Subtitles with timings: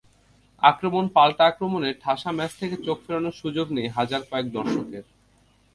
[0.61, 5.05] আক্রমণ-পাল্টা আক্রমণে ঠাসা ম্যাচ থেকে চোখ ফেরানোর সুযোগ নেই হাজার কয়েক দর্শকের।